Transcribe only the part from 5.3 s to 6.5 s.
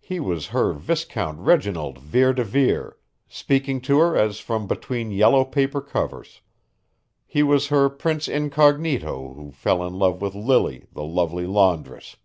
paper covers.